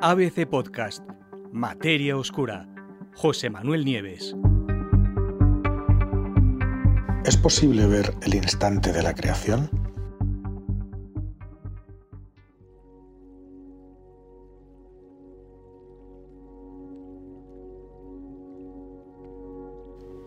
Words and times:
ABC 0.00 0.46
Podcast, 0.46 1.02
Materia 1.50 2.16
Oscura, 2.16 2.68
José 3.16 3.50
Manuel 3.50 3.84
Nieves. 3.84 4.36
¿Es 7.24 7.36
posible 7.36 7.84
ver 7.88 8.14
el 8.22 8.36
instante 8.36 8.92
de 8.92 9.02
la 9.02 9.12
creación? 9.12 9.68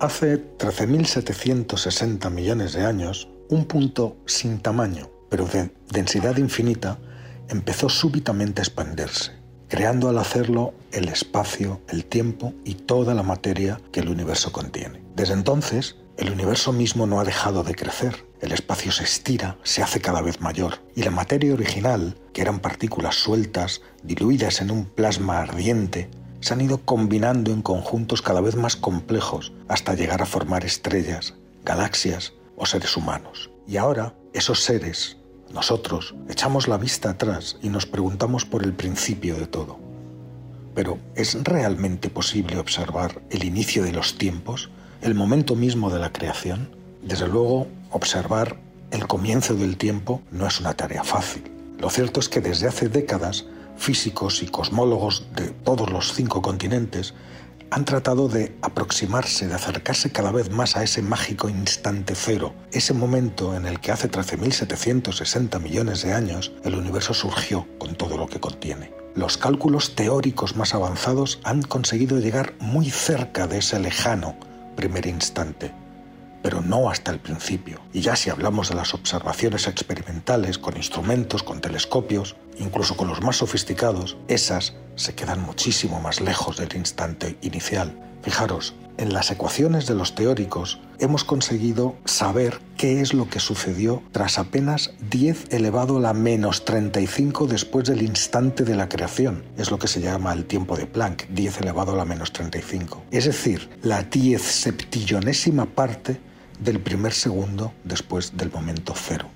Hace 0.01 0.57
13.760 0.57 2.29
millones 2.29 2.73
de 2.73 2.85
años, 2.85 3.29
un 3.47 3.63
punto 3.63 4.17
sin 4.25 4.59
tamaño, 4.59 5.09
pero 5.29 5.45
de 5.45 5.71
densidad 5.93 6.35
infinita, 6.35 6.99
empezó 7.47 7.87
súbitamente 7.87 8.59
a 8.59 8.63
expandirse 8.63 9.40
creando 9.71 10.09
al 10.09 10.17
hacerlo 10.17 10.73
el 10.91 11.07
espacio, 11.07 11.79
el 11.87 12.03
tiempo 12.03 12.53
y 12.65 12.73
toda 12.73 13.13
la 13.13 13.23
materia 13.23 13.79
que 13.93 14.01
el 14.01 14.09
universo 14.09 14.51
contiene. 14.51 15.01
Desde 15.15 15.33
entonces, 15.33 15.95
el 16.17 16.29
universo 16.29 16.73
mismo 16.73 17.07
no 17.07 17.21
ha 17.21 17.23
dejado 17.23 17.63
de 17.63 17.73
crecer. 17.73 18.25
El 18.41 18.51
espacio 18.51 18.91
se 18.91 19.05
estira, 19.05 19.55
se 19.63 19.81
hace 19.81 20.01
cada 20.01 20.21
vez 20.21 20.41
mayor, 20.41 20.79
y 20.93 21.03
la 21.03 21.11
materia 21.11 21.53
original, 21.53 22.17
que 22.33 22.41
eran 22.41 22.59
partículas 22.59 23.15
sueltas, 23.15 23.81
diluidas 24.03 24.59
en 24.59 24.71
un 24.71 24.83
plasma 24.83 25.39
ardiente, 25.39 26.09
se 26.41 26.53
han 26.53 26.59
ido 26.59 26.79
combinando 26.79 27.53
en 27.53 27.61
conjuntos 27.61 28.21
cada 28.21 28.41
vez 28.41 28.57
más 28.57 28.75
complejos 28.75 29.53
hasta 29.69 29.93
llegar 29.93 30.21
a 30.21 30.25
formar 30.25 30.65
estrellas, 30.65 31.35
galaxias 31.63 32.33
o 32.57 32.65
seres 32.65 32.97
humanos. 32.97 33.49
Y 33.65 33.77
ahora, 33.77 34.15
esos 34.33 34.65
seres, 34.65 35.15
nosotros 35.53 36.15
echamos 36.29 36.67
la 36.67 36.77
vista 36.77 37.11
atrás 37.11 37.57
y 37.61 37.69
nos 37.69 37.85
preguntamos 37.85 38.45
por 38.45 38.63
el 38.63 38.73
principio 38.73 39.35
de 39.35 39.47
todo. 39.47 39.79
Pero 40.73 40.97
¿es 41.15 41.41
realmente 41.43 42.09
posible 42.09 42.57
observar 42.57 43.21
el 43.29 43.43
inicio 43.43 43.83
de 43.83 43.91
los 43.91 44.17
tiempos, 44.17 44.69
el 45.01 45.15
momento 45.15 45.55
mismo 45.55 45.89
de 45.89 45.99
la 45.99 46.11
creación? 46.11 46.69
Desde 47.01 47.27
luego, 47.27 47.67
observar 47.91 48.57
el 48.91 49.07
comienzo 49.07 49.55
del 49.55 49.77
tiempo 49.77 50.21
no 50.31 50.47
es 50.47 50.59
una 50.59 50.73
tarea 50.73 51.03
fácil. 51.03 51.43
Lo 51.79 51.89
cierto 51.89 52.19
es 52.19 52.29
que 52.29 52.41
desde 52.41 52.67
hace 52.67 52.89
décadas, 52.89 53.45
físicos 53.75 54.43
y 54.43 54.47
cosmólogos 54.47 55.25
de 55.35 55.47
todos 55.47 55.89
los 55.89 56.13
cinco 56.13 56.41
continentes 56.41 57.13
han 57.71 57.85
tratado 57.85 58.27
de 58.27 58.53
aproximarse, 58.61 59.47
de 59.47 59.55
acercarse 59.55 60.11
cada 60.11 60.31
vez 60.31 60.51
más 60.51 60.75
a 60.75 60.83
ese 60.83 61.01
mágico 61.01 61.47
instante 61.47 62.13
cero, 62.15 62.53
ese 62.73 62.93
momento 62.93 63.55
en 63.55 63.65
el 63.65 63.79
que 63.79 63.91
hace 63.91 64.11
13.760 64.11 65.59
millones 65.61 66.03
de 66.03 66.13
años 66.13 66.51
el 66.65 66.75
universo 66.75 67.13
surgió 67.13 67.65
con 67.79 67.95
todo 67.95 68.17
lo 68.17 68.27
que 68.27 68.41
contiene. 68.41 68.93
Los 69.15 69.37
cálculos 69.37 69.95
teóricos 69.95 70.55
más 70.57 70.73
avanzados 70.73 71.39
han 71.43 71.61
conseguido 71.61 72.19
llegar 72.19 72.53
muy 72.59 72.89
cerca 72.89 73.47
de 73.47 73.59
ese 73.59 73.79
lejano 73.79 74.35
primer 74.75 75.05
instante, 75.05 75.73
pero 76.41 76.61
no 76.61 76.89
hasta 76.89 77.11
el 77.11 77.19
principio. 77.19 77.81
Y 77.93 78.01
ya 78.01 78.15
si 78.15 78.29
hablamos 78.29 78.69
de 78.69 78.75
las 78.75 78.93
observaciones 78.93 79.67
experimentales 79.67 80.57
con 80.57 80.77
instrumentos, 80.77 81.43
con 81.43 81.61
telescopios, 81.61 82.35
incluso 82.59 82.97
con 82.97 83.07
los 83.07 83.21
más 83.21 83.37
sofisticados, 83.37 84.17
esas 84.27 84.75
se 84.95 85.15
quedan 85.15 85.41
muchísimo 85.41 85.99
más 85.99 86.21
lejos 86.21 86.57
del 86.57 86.75
instante 86.75 87.37
inicial. 87.41 87.97
Fijaros, 88.21 88.75
en 88.97 89.13
las 89.13 89.31
ecuaciones 89.31 89.87
de 89.87 89.95
los 89.95 90.13
teóricos 90.13 90.79
hemos 90.99 91.23
conseguido 91.23 91.95
saber 92.05 92.59
qué 92.77 93.01
es 93.01 93.15
lo 93.15 93.27
que 93.29 93.39
sucedió 93.39 94.03
tras 94.11 94.37
apenas 94.37 94.93
10 95.09 95.51
elevado 95.53 95.97
a 95.97 96.01
la 96.01 96.13
menos 96.13 96.65
35 96.65 97.47
después 97.47 97.87
del 97.87 98.03
instante 98.03 98.63
de 98.63 98.75
la 98.75 98.89
creación. 98.89 99.43
Es 99.57 99.71
lo 99.71 99.79
que 99.79 99.87
se 99.87 100.01
llama 100.01 100.33
el 100.33 100.45
tiempo 100.45 100.77
de 100.77 100.85
Planck, 100.85 101.27
10 101.29 101.61
elevado 101.61 101.93
a 101.93 101.95
la 101.95 102.05
menos 102.05 102.31
35. 102.31 103.05
Es 103.09 103.25
decir, 103.25 103.69
la 103.81 104.03
10 104.03 104.39
septillonésima 104.39 105.65
parte 105.65 106.19
del 106.61 106.79
primer 106.79 107.11
segundo 107.11 107.73
después 107.83 108.37
del 108.37 108.51
momento 108.51 108.93
cero. 108.95 109.29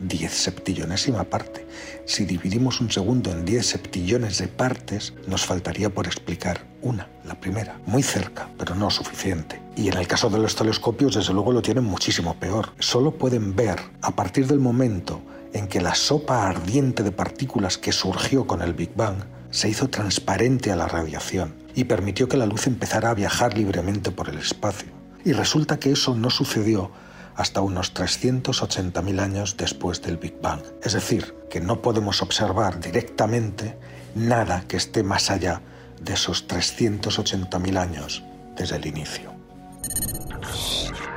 10 0.00 0.32
septillonésima 0.32 1.24
parte. 1.24 1.66
Si 2.06 2.24
dividimos 2.24 2.80
un 2.80 2.90
segundo 2.90 3.30
en 3.30 3.44
10 3.44 3.66
septillones 3.66 4.38
de 4.38 4.48
partes, 4.48 5.12
nos 5.26 5.44
faltaría 5.44 5.90
por 5.90 6.06
explicar 6.06 6.64
una, 6.80 7.08
la 7.24 7.38
primera, 7.38 7.78
muy 7.86 8.02
cerca, 8.02 8.48
pero 8.58 8.74
no 8.74 8.90
suficiente. 8.90 9.60
Y 9.76 9.88
en 9.88 9.98
el 9.98 10.06
caso 10.06 10.30
de 10.30 10.38
los 10.38 10.56
telescopios, 10.56 11.14
desde 11.16 11.34
luego 11.34 11.52
lo 11.52 11.60
tienen 11.60 11.84
muchísimo 11.84 12.34
peor. 12.34 12.70
Solo 12.78 13.12
pueden 13.12 13.54
ver 13.54 13.78
a 14.00 14.16
partir 14.16 14.46
del 14.46 14.58
momento 14.58 15.20
en 15.52 15.68
que 15.68 15.80
la 15.80 15.94
sopa 15.94 16.48
ardiente 16.48 17.02
de 17.02 17.12
partículas 17.12 17.76
que 17.76 17.92
surgió 17.92 18.46
con 18.46 18.62
el 18.62 18.72
Big 18.72 18.94
Bang 18.94 19.18
se 19.50 19.68
hizo 19.68 19.90
transparente 19.90 20.70
a 20.70 20.76
la 20.76 20.86
radiación 20.86 21.54
y 21.74 21.84
permitió 21.84 22.28
que 22.28 22.36
la 22.36 22.46
luz 22.46 22.66
empezara 22.66 23.10
a 23.10 23.14
viajar 23.14 23.56
libremente 23.56 24.10
por 24.12 24.28
el 24.28 24.38
espacio. 24.38 24.99
Y 25.24 25.32
resulta 25.32 25.78
que 25.78 25.92
eso 25.92 26.14
no 26.14 26.30
sucedió 26.30 26.90
hasta 27.36 27.60
unos 27.60 27.94
380.000 27.94 29.20
años 29.20 29.56
después 29.56 30.02
del 30.02 30.16
Big 30.16 30.40
Bang. 30.40 30.60
Es 30.82 30.92
decir, 30.92 31.34
que 31.48 31.60
no 31.60 31.80
podemos 31.80 32.22
observar 32.22 32.80
directamente 32.80 33.78
nada 34.14 34.64
que 34.66 34.76
esté 34.76 35.02
más 35.02 35.30
allá 35.30 35.62
de 36.00 36.14
esos 36.14 36.46
380.000 36.48 37.78
años 37.78 38.22
desde 38.56 38.76
el 38.76 38.86
inicio. 38.86 39.32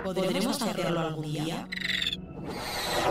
¿Podremos 0.04 0.62
hacerlo 0.62 1.00
algún 1.00 1.34
día? 1.34 1.68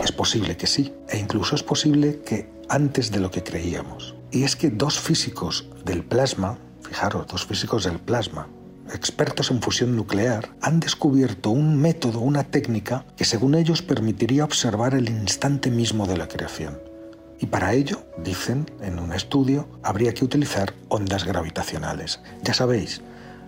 Es 0.03 0.11
posible 0.11 0.57
que 0.57 0.67
sí, 0.67 0.93
e 1.09 1.17
incluso 1.17 1.55
es 1.55 1.63
posible 1.63 2.21
que 2.21 2.51
antes 2.69 3.11
de 3.11 3.19
lo 3.19 3.31
que 3.31 3.43
creíamos. 3.43 4.15
Y 4.31 4.43
es 4.43 4.55
que 4.55 4.69
dos 4.69 4.99
físicos 4.99 5.67
del 5.85 6.03
plasma, 6.03 6.57
fijaros, 6.81 7.27
dos 7.27 7.45
físicos 7.45 7.83
del 7.83 7.99
plasma, 7.99 8.47
expertos 8.93 9.51
en 9.51 9.61
fusión 9.61 9.95
nuclear 9.95 10.49
han 10.61 10.79
descubierto 10.79 11.49
un 11.49 11.77
método, 11.77 12.19
una 12.19 12.43
técnica 12.43 13.05
que 13.17 13.25
según 13.25 13.55
ellos 13.55 13.81
permitiría 13.81 14.45
observar 14.45 14.93
el 14.93 15.09
instante 15.09 15.71
mismo 15.71 16.07
de 16.07 16.17
la 16.17 16.27
creación. 16.27 16.79
Y 17.39 17.47
para 17.47 17.73
ello, 17.73 18.05
dicen 18.23 18.69
en 18.81 18.99
un 18.99 19.11
estudio, 19.11 19.67
habría 19.83 20.13
que 20.13 20.23
utilizar 20.23 20.73
ondas 20.87 21.25
gravitacionales. 21.25 22.21
Ya 22.43 22.53
sabéis, 22.53 23.01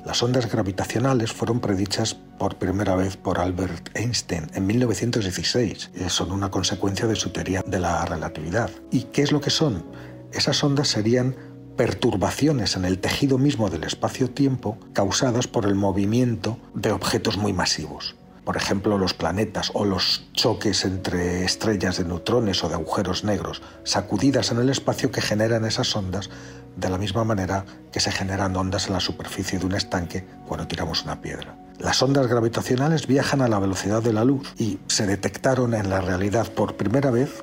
las 0.06 0.22
ondas 0.22 0.52
gravitacionales 0.52 1.32
fueron 1.32 1.60
predichas 1.60 2.14
por 2.14 2.58
primera 2.58 2.96
vez 2.96 3.18
por 3.18 3.40
Albert 3.40 3.90
Einstein 3.96 4.48
en 4.54 4.68
1916. 4.68 5.92
Son 6.10 6.32
una 6.32 6.52
consecuencia 6.52 7.08
de 7.08 7.16
su 7.16 7.30
teoría 7.32 7.64
de 7.66 7.80
la 7.80 8.06
relatividad. 8.06 8.70
¿Y 8.92 9.04
qué 9.04 9.22
es 9.22 9.32
lo 9.32 9.42
que 9.42 9.50
son? 9.50 9.86
Esas 10.32 10.64
ondas 10.64 10.90
serían 10.90 11.36
perturbaciones 11.75 12.75
en 12.75 12.86
el 12.86 13.00
tejido 13.00 13.38
mismo 13.38 13.69
del 13.69 13.84
espacio-tiempo 13.84 14.78
causadas 14.94 15.47
por 15.47 15.66
el 15.66 15.75
movimiento 15.75 16.58
de 16.74 16.91
objetos 16.91 17.38
muy 17.38 17.53
masivos. 17.53 18.16
Por 18.44 18.58
ejemplo, 18.58 19.00
los 19.00 19.16
planetas 19.16 19.72
o 19.74 19.85
los 19.85 20.28
choques 20.34 20.85
entre 20.85 21.44
estrellas 21.44 21.97
de 21.97 22.06
neutrones 22.06 22.64
o 22.64 22.69
de 22.69 22.75
agujeros 22.75 23.24
negros 23.24 23.64
sacudidas 23.84 24.52
en 24.52 24.59
el 24.59 24.69
espacio 24.69 25.12
que 25.12 25.22
generan 25.22 25.66
esas 25.66 25.96
ondas 25.96 26.30
de 26.78 26.90
la 26.90 27.00
misma 27.00 27.24
manera 27.24 27.66
que 27.91 28.00
se 28.00 28.12
generan 28.12 28.56
ondas 28.56 28.88
en 28.88 28.94
la 28.94 29.00
superficie 29.00 29.58
de 29.58 29.66
un 29.66 29.74
estanque 29.74 30.28
cuando 30.47 30.68
tiramos 30.68 31.03
una 31.03 31.22
piedra. 31.22 31.58
Las 31.80 32.02
ondas 32.03 32.28
gravitacionales 32.28 33.08
viajan 33.08 33.41
a 33.41 33.47
la 33.47 33.59
velocidad 33.59 34.03
de 34.03 34.14
la 34.14 34.24
luz 34.24 34.53
y 34.58 34.80
se 34.88 35.08
detectaron 35.08 35.74
en 35.74 35.90
la 35.90 36.02
realidad 36.02 36.47
por 36.52 36.78
primera 36.78 37.09
vez 37.09 37.41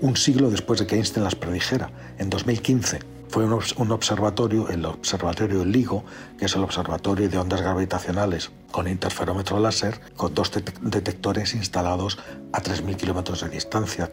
un 0.00 0.16
siglo 0.16 0.50
después 0.50 0.78
de 0.80 0.86
que 0.86 0.96
Einstein 0.96 1.24
las 1.24 1.34
predijera, 1.34 1.90
en 2.18 2.30
2015 2.30 3.00
fue 3.32 3.44
un, 3.44 3.92
observatorio, 3.92 4.68
el 4.68 4.84
Observatorio 4.84 5.64
LIGO, 5.64 6.04
que 6.38 6.44
es 6.44 6.54
el 6.54 6.64
Observatorio 6.64 7.30
de 7.30 7.38
Ondas 7.38 7.62
Gravitacionales 7.62 8.50
con 8.70 8.86
interferómetro 8.86 9.58
láser, 9.58 9.98
con 10.16 10.34
dos 10.34 10.52
detectores 10.82 11.54
instalados 11.54 12.18
a 12.52 12.60
3.000 12.60 12.94
kilómetros 12.96 13.40
de 13.40 13.48
distancia, 13.48 14.10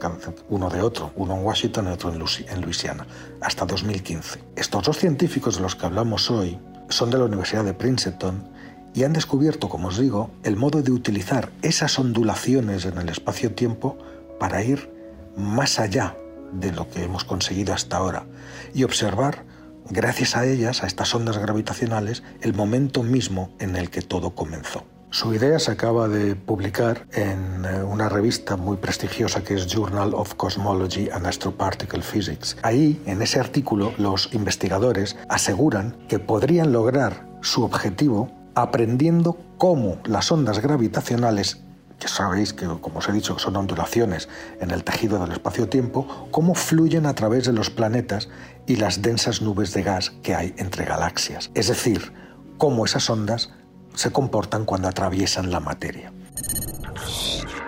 uno 0.47 0.69
de 0.69 0.81
otro, 0.81 1.11
uno 1.17 1.35
en 1.35 1.43
Washington 1.43 1.87
y 1.87 1.91
otro 1.91 2.13
en 2.13 2.61
Luisiana, 2.61 3.05
hasta 3.41 3.65
2015. 3.65 4.39
Estos 4.55 4.83
dos 4.83 4.97
científicos 4.97 5.57
de 5.57 5.63
los 5.63 5.75
que 5.75 5.85
hablamos 5.85 6.31
hoy 6.31 6.57
son 6.87 7.09
de 7.09 7.17
la 7.17 7.25
Universidad 7.25 7.65
de 7.65 7.73
Princeton 7.73 8.47
y 8.93 9.03
han 9.03 9.11
descubierto, 9.11 9.67
como 9.67 9.89
os 9.89 9.97
digo, 9.97 10.31
el 10.43 10.55
modo 10.55 10.81
de 10.81 10.91
utilizar 10.93 11.51
esas 11.61 11.99
ondulaciones 11.99 12.85
en 12.85 12.97
el 12.97 13.09
espacio-tiempo 13.09 13.97
para 14.39 14.63
ir 14.63 14.89
más 15.35 15.77
allá 15.77 16.15
de 16.51 16.71
lo 16.71 16.89
que 16.89 17.03
hemos 17.03 17.23
conseguido 17.23 17.73
hasta 17.73 17.97
ahora 17.97 18.25
y 18.73 18.83
observar, 18.83 19.45
gracias 19.89 20.35
a 20.35 20.45
ellas, 20.45 20.83
a 20.83 20.87
estas 20.87 21.13
ondas 21.15 21.37
gravitacionales, 21.37 22.23
el 22.41 22.53
momento 22.53 23.03
mismo 23.03 23.51
en 23.59 23.75
el 23.75 23.89
que 23.89 24.01
todo 24.01 24.35
comenzó. 24.35 24.83
Su 25.11 25.33
idea 25.33 25.57
se 25.57 25.71
acaba 25.71 26.07
de 26.07 26.35
publicar 26.35 27.07
en 27.13 27.65
eh, 27.65 27.81
una 27.81 28.09
revista 28.09 28.57
muy 28.57 28.77
prestigiosa 28.77 29.43
que 29.43 29.55
es 29.55 29.65
Journal 29.65 30.13
of 30.13 30.35
Cosmology 30.35 31.09
and 31.09 31.25
Astroparticle 31.25 32.03
Physics. 32.03 32.57
Ahí, 32.61 33.01
en 33.07 33.23
ese 33.23 33.39
artículo, 33.39 33.91
los 33.97 34.31
investigadores 34.35 35.17
aseguran 35.27 35.97
que 36.07 36.19
podrían 36.19 36.71
lograr 36.71 37.27
su 37.41 37.63
objetivo 37.63 38.29
aprendiendo 38.53 39.35
cómo 39.57 39.97
las 40.05 40.31
ondas 40.31 40.59
gravitacionales 40.59 41.63
que 41.99 42.07
sabéis 42.07 42.53
que, 42.53 42.65
como 42.65 42.99
os 42.99 43.09
he 43.09 43.11
dicho, 43.11 43.37
son 43.37 43.55
ondulaciones 43.57 44.29
en 44.59 44.71
el 44.71 44.83
tejido 44.83 45.19
del 45.19 45.33
espacio-tiempo, 45.33 46.27
cómo 46.31 46.55
fluyen 46.55 47.05
a 47.05 47.13
través 47.13 47.45
de 47.45 47.53
los 47.53 47.69
planetas 47.69 48.29
y 48.65 48.77
las 48.77 49.01
densas 49.01 49.41
nubes 49.41 49.73
de 49.73 49.83
gas 49.83 50.11
que 50.23 50.33
hay 50.33 50.53
entre 50.57 50.85
galaxias. 50.85 51.51
Es 51.53 51.67
decir, 51.67 52.13
cómo 52.57 52.85
esas 52.85 53.09
ondas 53.09 53.51
se 53.95 54.11
comportan 54.11 54.65
cuando 54.65 54.87
atraviesan 54.87 55.51
la 55.51 55.59
materia. 55.59 56.13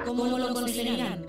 ¿Cómo 0.05 0.25
lo 0.25 0.53
consideran? 0.53 1.25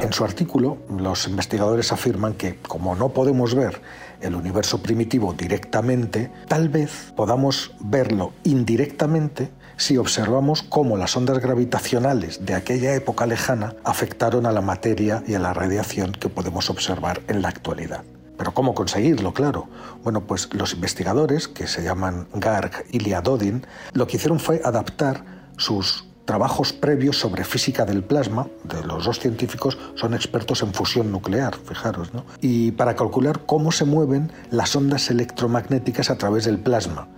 En 0.00 0.12
su 0.12 0.24
artículo, 0.24 0.78
los 0.88 1.26
investigadores 1.26 1.90
afirman 1.90 2.34
que, 2.34 2.56
como 2.56 2.94
no 2.94 3.08
podemos 3.08 3.54
ver 3.54 3.80
el 4.20 4.36
universo 4.36 4.80
primitivo 4.80 5.32
directamente, 5.32 6.30
tal 6.46 6.68
vez 6.68 7.12
podamos 7.16 7.72
verlo 7.80 8.32
indirectamente 8.44 9.50
si 9.78 9.96
observamos 9.96 10.62
cómo 10.62 10.96
las 10.96 11.16
ondas 11.16 11.38
gravitacionales 11.38 12.44
de 12.44 12.54
aquella 12.54 12.94
época 12.94 13.26
lejana 13.26 13.76
afectaron 13.84 14.44
a 14.44 14.52
la 14.52 14.60
materia 14.60 15.22
y 15.26 15.34
a 15.34 15.38
la 15.38 15.54
radiación 15.54 16.12
que 16.12 16.28
podemos 16.28 16.68
observar 16.68 17.22
en 17.28 17.42
la 17.42 17.48
actualidad. 17.48 18.02
Pero 18.36 18.52
¿cómo 18.52 18.74
conseguirlo? 18.74 19.32
Claro. 19.32 19.68
Bueno, 20.02 20.26
pues 20.26 20.52
los 20.52 20.74
investigadores, 20.74 21.48
que 21.48 21.66
se 21.66 21.82
llaman 21.82 22.28
Garg 22.34 22.84
y 22.90 22.98
Liadodin, 22.98 23.66
lo 23.92 24.06
que 24.06 24.16
hicieron 24.16 24.40
fue 24.40 24.60
adaptar 24.64 25.24
sus 25.56 26.08
trabajos 26.24 26.72
previos 26.72 27.18
sobre 27.18 27.44
física 27.44 27.86
del 27.86 28.04
plasma, 28.04 28.48
de 28.64 28.84
los 28.84 29.06
dos 29.06 29.18
científicos 29.18 29.78
son 29.94 30.12
expertos 30.12 30.62
en 30.62 30.74
fusión 30.74 31.10
nuclear, 31.10 31.56
fijaros, 31.56 32.12
¿no? 32.12 32.26
Y 32.40 32.72
para 32.72 32.96
calcular 32.96 33.46
cómo 33.46 33.72
se 33.72 33.86
mueven 33.86 34.30
las 34.50 34.76
ondas 34.76 35.08
electromagnéticas 35.08 36.10
a 36.10 36.18
través 36.18 36.44
del 36.44 36.58
plasma, 36.58 37.08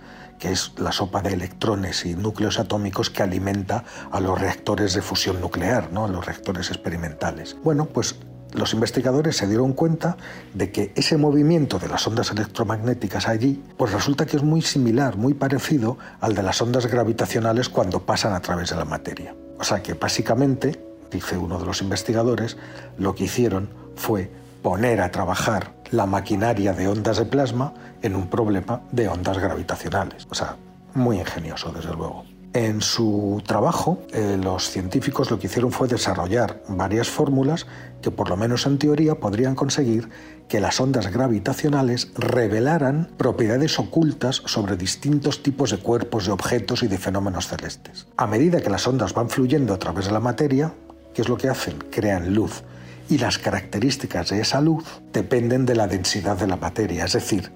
que 0.41 0.51
es 0.51 0.73
la 0.77 0.91
sopa 0.91 1.21
de 1.21 1.33
electrones 1.33 2.03
y 2.03 2.15
núcleos 2.15 2.57
atómicos 2.57 3.11
que 3.11 3.21
alimenta 3.21 3.83
a 4.11 4.19
los 4.19 4.41
reactores 4.41 4.95
de 4.95 5.03
fusión 5.03 5.39
nuclear, 5.39 5.93
¿no? 5.93 6.05
a 6.05 6.07
los 6.07 6.25
reactores 6.25 6.69
experimentales. 6.69 7.55
Bueno, 7.63 7.85
pues 7.85 8.15
los 8.51 8.73
investigadores 8.73 9.37
se 9.37 9.47
dieron 9.47 9.73
cuenta 9.73 10.17
de 10.55 10.71
que 10.71 10.93
ese 10.95 11.15
movimiento 11.15 11.77
de 11.77 11.87
las 11.87 12.07
ondas 12.07 12.31
electromagnéticas 12.31 13.27
allí, 13.27 13.63
pues 13.77 13.91
resulta 13.91 14.25
que 14.25 14.37
es 14.37 14.43
muy 14.43 14.63
similar, 14.63 15.15
muy 15.15 15.35
parecido 15.35 15.99
al 16.19 16.33
de 16.33 16.41
las 16.41 16.59
ondas 16.59 16.87
gravitacionales 16.87 17.69
cuando 17.69 18.01
pasan 18.01 18.33
a 18.33 18.41
través 18.41 18.71
de 18.71 18.77
la 18.77 18.85
materia. 18.85 19.35
O 19.59 19.63
sea 19.63 19.83
que 19.83 19.93
básicamente, 19.93 20.83
dice 21.11 21.37
uno 21.37 21.59
de 21.59 21.67
los 21.67 21.83
investigadores, 21.83 22.57
lo 22.97 23.13
que 23.13 23.25
hicieron 23.25 23.69
fue 23.95 24.31
poner 24.63 25.01
a 25.01 25.11
trabajar 25.11 25.80
la 25.91 26.05
maquinaria 26.05 26.73
de 26.73 26.87
ondas 26.87 27.17
de 27.17 27.25
plasma 27.25 27.73
en 28.01 28.15
un 28.15 28.27
problema 28.27 28.81
de 28.91 29.07
ondas 29.07 29.37
gravitacionales. 29.37 30.27
O 30.29 30.35
sea, 30.35 30.55
muy 30.93 31.19
ingenioso, 31.19 31.71
desde 31.71 31.93
luego. 31.93 32.25
En 32.53 32.81
su 32.81 33.41
trabajo, 33.45 33.99
eh, 34.11 34.37
los 34.41 34.69
científicos 34.69 35.31
lo 35.31 35.39
que 35.39 35.47
hicieron 35.47 35.71
fue 35.71 35.87
desarrollar 35.87 36.61
varias 36.67 37.09
fórmulas 37.09 37.65
que, 38.01 38.11
por 38.11 38.29
lo 38.29 38.35
menos 38.35 38.65
en 38.65 38.77
teoría, 38.77 39.15
podrían 39.15 39.55
conseguir 39.55 40.09
que 40.49 40.59
las 40.59 40.81
ondas 40.81 41.07
gravitacionales 41.13 42.11
revelaran 42.15 43.09
propiedades 43.15 43.79
ocultas 43.79 44.41
sobre 44.47 44.75
distintos 44.75 45.43
tipos 45.43 45.71
de 45.71 45.77
cuerpos, 45.77 46.25
de 46.25 46.33
objetos 46.33 46.83
y 46.83 46.87
de 46.87 46.97
fenómenos 46.97 47.47
celestes. 47.47 48.07
A 48.17 48.27
medida 48.27 48.59
que 48.59 48.69
las 48.69 48.85
ondas 48.85 49.13
van 49.13 49.29
fluyendo 49.29 49.73
a 49.73 49.79
través 49.79 50.07
de 50.07 50.11
la 50.11 50.19
materia, 50.19 50.73
¿qué 51.13 51.21
es 51.21 51.29
lo 51.29 51.37
que 51.37 51.47
hacen? 51.47 51.77
Crean 51.89 52.33
luz. 52.33 52.63
Y 53.11 53.17
las 53.17 53.37
características 53.37 54.29
de 54.29 54.39
esa 54.39 54.61
luz 54.61 54.85
dependen 55.11 55.65
de 55.65 55.75
la 55.75 55.87
densidad 55.87 56.37
de 56.37 56.47
la 56.47 56.55
materia, 56.55 57.03
es 57.03 57.11
decir, 57.11 57.51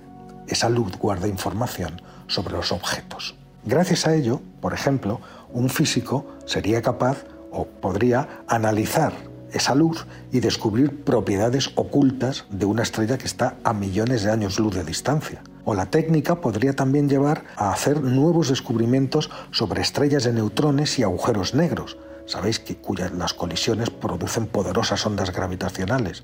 esa 0.50 0.68
luz 0.68 0.98
guarda 0.98 1.30
información 1.30 2.02
sobre 2.28 2.56
los 2.56 2.74
objetos. 2.74 3.36
Gracias 3.64 4.06
a 4.06 4.14
ello, 4.14 4.42
por 4.60 4.74
ejemplo, 4.74 5.22
un 5.54 5.70
físico 5.70 6.26
sería 6.46 6.82
capaz 6.82 7.24
o 7.54 7.68
podría 7.68 8.44
analizar 8.50 9.14
esa 9.54 9.76
luz 9.76 10.06
y 10.34 10.42
descubrir 10.42 11.06
propiedades 11.06 11.72
ocultas 11.76 12.44
de 12.50 12.66
una 12.66 12.84
estrella 12.84 13.18
que 13.18 13.26
está 13.26 13.56
a 13.64 13.72
millones 13.72 14.24
de 14.24 14.32
años 14.32 14.60
luz 14.60 14.76
de 14.76 14.84
distancia. 14.84 15.42
O 15.64 15.74
la 15.74 15.86
técnica 15.86 16.42
podría 16.42 16.74
también 16.74 17.08
llevar 17.08 17.46
a 17.56 17.72
hacer 17.72 18.02
nuevos 18.02 18.50
descubrimientos 18.50 19.32
sobre 19.52 19.82
estrellas 19.82 20.26
de 20.26 20.34
neutrones 20.34 21.00
y 21.00 21.04
agujeros 21.04 21.54
negros, 21.54 21.98
sabéis 22.26 22.60
que 22.60 22.78
cuyas 22.78 23.12
las 23.12 23.34
colisiones 23.34 23.90
producen 23.90 24.48
poderosas 24.48 25.06
ondas 25.06 25.32
gravitacionales. 25.32 26.24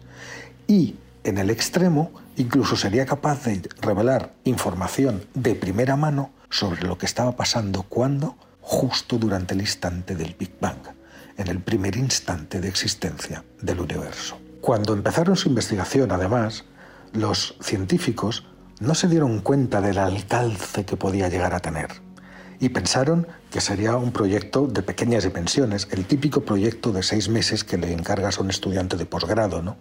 Y 0.68 0.96
en 1.24 1.38
el 1.38 1.50
extremo, 1.50 2.12
incluso 2.38 2.76
sería 2.76 3.06
capaz 3.06 3.44
de 3.44 3.62
revelar 3.80 4.34
información 4.44 5.24
de 5.34 5.56
primera 5.56 5.96
mano 5.96 6.32
sobre 6.50 6.84
lo 6.84 6.98
que 6.98 7.06
estaba 7.06 7.36
pasando 7.36 7.84
cuando, 7.84 8.36
justo 8.62 9.18
durante 9.18 9.54
el 9.54 9.62
instante 9.62 10.16
del 10.16 10.36
Big 10.38 10.54
Bang, 10.60 10.80
en 11.38 11.48
el 11.48 11.60
primer 11.60 11.96
instante 11.96 12.60
de 12.60 12.68
existencia 12.68 13.44
del 13.62 13.80
universo. 13.80 14.38
Cuando 14.62 14.94
empezaron 14.94 15.36
su 15.36 15.50
investigación, 15.50 16.12
además, 16.12 16.66
los 17.14 17.56
científicos 17.62 18.46
no 18.80 18.96
se 18.96 19.08
dieron 19.08 19.42
cuenta 19.42 19.82
del 19.82 19.98
alcance 19.98 20.86
que 20.86 20.98
podía 20.98 21.30
llegar 21.30 21.54
a 21.54 21.60
tener 21.60 22.11
y 22.62 22.70
pensaron 22.70 23.28
que 23.50 23.60
sería 23.60 23.98
un 23.98 24.12
proyecto 24.12 24.68
de 24.68 24.84
pequeñas 24.84 25.24
dimensiones, 25.24 25.88
el 25.90 26.06
típico 26.06 26.42
proyecto 26.42 26.92
de 26.92 27.02
seis 27.02 27.28
meses 27.28 27.64
que 27.64 27.76
le 27.76 27.92
encargas 27.92 28.38
a 28.38 28.44
un 28.44 28.52
estudiante 28.52 28.98
de 28.98 29.08
posgrado, 29.08 29.64
¿no? 29.64 29.78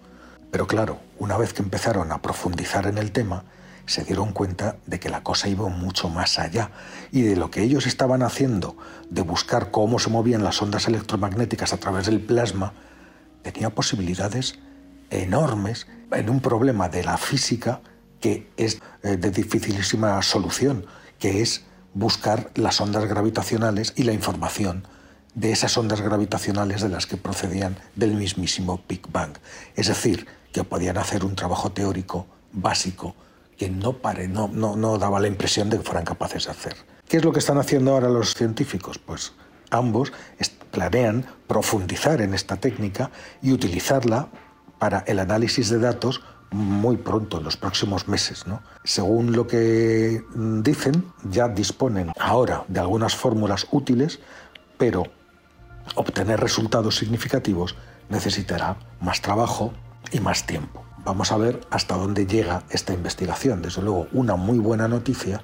Pero 0.51 0.67
claro, 0.67 0.99
una 1.19 1.37
vez 1.37 1.53
que 1.53 1.63
empezaron 1.63 2.11
a 2.11 2.23
profundizar 2.23 2.87
en 2.87 2.97
el 2.97 3.13
tema, 3.13 3.45
se 3.85 4.03
dieron 4.03 4.33
cuenta 4.33 4.77
de 4.87 4.99
que 4.99 5.11
la 5.11 5.23
cosa 5.23 5.49
iba 5.49 5.69
mucho 5.69 6.09
más 6.09 6.39
allá 6.39 6.71
y 7.13 7.21
de 7.21 7.37
lo 7.37 7.51
que 7.51 7.63
ellos 7.63 7.87
estaban 7.87 8.23
haciendo, 8.23 8.77
de 9.11 9.21
buscar 9.23 9.71
cómo 9.71 9.99
se 9.99 10.09
movían 10.09 10.43
las 10.43 10.63
ondas 10.63 10.89
electromagnéticas 10.89 11.75
a 11.75 11.77
través 11.77 12.07
del 12.07 12.21
plasma, 12.21 12.73
tenía 13.43 13.69
posibilidades 13.71 14.59
enormes 15.11 15.87
en 16.13 16.31
un 16.31 16.41
problema 16.41 16.89
de 16.89 17.05
la 17.05 17.19
física 17.19 17.83
que 18.21 18.51
es 18.57 18.81
eh, 19.03 19.19
de 19.19 19.31
dificilísima 19.31 20.23
solución, 20.23 20.87
que 21.19 21.43
es 21.43 21.67
buscar 21.95 22.51
las 22.55 22.81
ondas 22.81 23.05
gravitacionales 23.07 23.93
y 23.97 24.05
la 24.05 24.13
información 24.13 24.87
de 25.35 25.53
esas 25.53 25.77
ondas 25.79 26.01
gravitacionales 26.01 26.83
de 26.83 26.89
las 26.89 27.07
que 27.07 27.17
procedían 27.17 27.77
del 27.95 28.15
mismísimo 28.15 28.83
Big 28.89 29.03
Bang. 29.11 29.33
Es 29.77 29.89
decir, 29.89 30.27
que 30.53 30.65
podían 30.65 30.99
hacer 30.99 31.25
un 31.25 31.37
trabajo 31.37 31.73
teórico 31.73 32.27
básico 32.53 33.15
que 33.57 33.71
no, 33.71 33.99
pare, 33.99 34.27
no, 34.27 34.49
no, 34.49 34.77
no 34.77 34.99
daba 34.99 35.21
la 35.21 35.29
impresión 35.29 35.71
de 35.71 35.79
que 35.79 35.85
fueran 35.85 36.05
capaces 36.05 36.47
de 36.47 36.51
hacer. 36.51 36.77
¿Qué 37.09 37.19
es 37.19 37.25
lo 37.25 37.33
que 37.33 37.41
están 37.41 37.59
haciendo 37.59 37.93
ahora 37.93 38.09
los 38.09 38.35
científicos? 38.35 38.99
Pues 38.99 39.33
ambos 39.71 40.13
planean 40.71 41.27
profundizar 41.47 42.21
en 42.21 42.35
esta 42.35 42.57
técnica 42.57 43.11
y 43.43 43.53
utilizarla 43.53 44.29
para 44.79 45.01
el 45.01 45.19
análisis 45.19 45.69
de 45.69 45.79
datos 45.79 46.23
muy 46.51 46.97
pronto, 46.97 47.39
en 47.39 47.45
los 47.45 47.57
próximos 47.57 48.09
meses. 48.09 48.47
¿no? 48.47 48.63
Según 48.85 49.33
lo 49.33 49.47
que 49.47 50.23
dicen, 50.35 51.13
ya 51.25 51.49
disponen 51.49 52.13
ahora 52.19 52.65
de 52.69 52.81
algunas 52.81 53.15
fórmulas 53.15 53.67
útiles, 53.71 54.21
pero 54.79 55.05
obtener 55.95 56.41
resultados 56.41 56.97
significativos 56.97 57.77
necesitará 58.09 58.77
más 59.01 59.21
trabajo 59.21 59.73
y 60.13 60.21
más 60.21 60.47
tiempo. 60.47 60.85
Vamos 61.05 61.33
a 61.33 61.37
ver 61.37 61.61
hasta 61.71 61.97
dónde 61.97 62.27
llega 62.27 62.65
esta 62.71 62.93
investigación. 62.93 63.63
Desde 63.63 63.83
luego, 63.83 64.09
una 64.13 64.37
muy 64.37 64.59
buena 64.59 64.89
noticia 64.89 65.43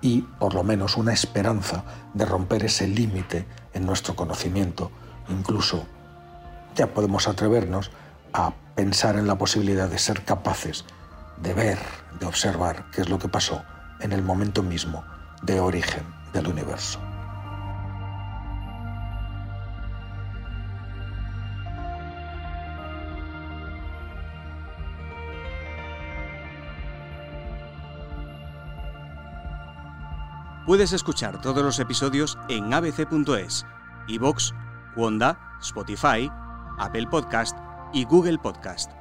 y 0.00 0.22
por 0.22 0.54
lo 0.54 0.62
menos 0.64 0.96
una 0.96 1.12
esperanza 1.12 1.84
de 2.14 2.24
romper 2.24 2.64
ese 2.64 2.86
límite 2.86 3.46
en 3.72 3.86
nuestro 3.86 4.14
conocimiento. 4.14 4.90
Incluso 5.28 5.86
ya 6.74 6.88
podemos 6.88 7.26
atrevernos 7.26 7.90
a 8.32 8.52
pensar 8.74 9.16
en 9.16 9.26
la 9.26 9.38
posibilidad 9.38 9.88
de 9.88 9.98
ser 9.98 10.24
capaces 10.24 10.84
de 11.42 11.54
ver, 11.54 11.78
de 12.18 12.26
observar 12.26 12.86
qué 12.90 13.02
es 13.02 13.08
lo 13.08 13.18
que 13.18 13.28
pasó 13.28 13.62
en 14.00 14.12
el 14.12 14.22
momento 14.22 14.62
mismo 14.62 15.04
de 15.42 15.60
origen 15.60 16.02
del 16.32 16.48
universo. 16.48 17.00
Puedes 30.66 30.92
escuchar 30.92 31.40
todos 31.40 31.64
los 31.64 31.78
episodios 31.78 32.36
en 32.50 32.74
abc.es, 32.74 33.64
iVoox, 34.06 34.52
Wanda, 34.96 35.56
Spotify, 35.62 36.30
Apple 36.78 37.06
Podcast 37.06 37.56
y 37.92 38.04
Google 38.04 38.38
Podcast. 38.38 38.97